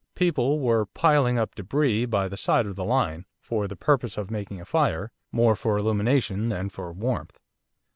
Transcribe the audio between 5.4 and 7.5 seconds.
for illumination than for warmth.